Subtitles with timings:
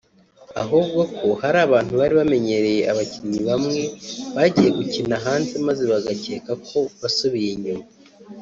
[0.61, 3.81] ahubwo ko hari abantu bari bamenyereye abakinnyi bamwe
[4.35, 7.85] bagiye gukina hanze maze bagakeka ko wasubiye inyuma